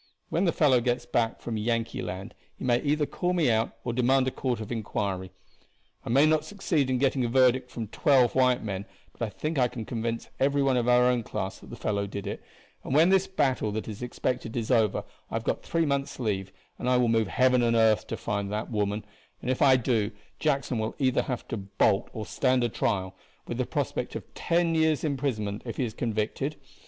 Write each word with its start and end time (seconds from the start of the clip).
When 0.29 0.45
the 0.45 0.51
fellow 0.51 0.81
gets 0.81 1.05
back 1.05 1.41
from 1.41 1.57
Yankee 1.57 2.01
land 2.01 2.33
he 2.57 2.63
may 2.65 2.81
either 2.81 3.05
call 3.05 3.33
me 3.33 3.51
out 3.51 3.77
or 3.83 3.93
demand 3.93 4.27
a 4.27 4.31
court 4.31 4.59
of 4.59 4.71
inquiry. 4.71 5.31
I 6.03 6.09
may 6.09 6.25
not 6.25 6.43
succeed 6.43 6.89
in 6.89 6.97
getting 6.97 7.23
a 7.23 7.27
verdict 7.29 7.69
from 7.69 7.85
twelve 7.85 8.33
white 8.33 8.63
men, 8.63 8.85
but 9.15 9.21
I 9.23 9.29
think 9.29 9.59
I 9.59 9.67
can 9.67 9.85
convince 9.85 10.29
every 10.39 10.63
one 10.63 10.75
of 10.75 10.87
our 10.87 11.03
own 11.03 11.21
class 11.21 11.59
that 11.59 11.69
the 11.69 11.75
fellow 11.75 12.07
did 12.07 12.25
it; 12.25 12.41
and 12.83 12.95
when 12.95 13.09
this 13.09 13.27
battle 13.27 13.71
that 13.73 13.87
is 13.87 14.01
expected 14.01 14.57
is 14.57 14.71
over 14.71 15.03
I 15.29 15.35
have 15.35 15.43
got 15.43 15.61
three 15.61 15.85
months' 15.85 16.19
leave, 16.19 16.51
and 16.79 16.89
I 16.89 16.97
will 16.97 17.07
move 17.07 17.27
heaven 17.27 17.61
and 17.61 17.75
earth 17.75 18.07
to 18.07 18.17
find 18.17 18.51
the 18.51 18.65
woman; 18.71 19.05
and 19.39 19.51
if 19.51 19.61
I 19.61 19.75
do, 19.75 20.09
Jackson 20.39 20.79
will 20.79 20.95
either 20.97 21.21
have 21.21 21.47
to 21.49 21.57
bolt 21.57 22.09
or 22.11 22.25
stand 22.25 22.63
a 22.63 22.69
trial, 22.69 23.15
with 23.47 23.59
the 23.59 23.67
prospect 23.67 24.15
of 24.15 24.33
ten 24.33 24.73
years' 24.73 25.03
imprisonment 25.03 25.61
if 25.63 25.77
he 25.77 25.83
is 25.85 25.93
convicted. 25.93 26.55